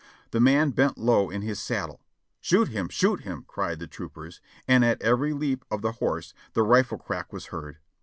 The 0.31 0.39
man 0.39 0.71
bent 0.71 0.97
low 0.97 1.29
in 1.29 1.43
his 1.43 1.59
saddle. 1.59 2.01
"Shoot 2.39 2.69
him! 2.69 2.89
Shoot 2.89 3.19
him!" 3.19 3.45
cried 3.47 3.77
the 3.77 3.85
troopers, 3.85 4.41
and 4.67 4.83
at 4.83 4.99
every 4.99 5.31
leap 5.31 5.63
of 5.69 5.83
the 5.83 5.91
horse 5.91 6.33
the 6.53 6.63
rifle 6.63 6.97
crack 6.97 7.31
was 7.31 7.45
heard. 7.53 7.77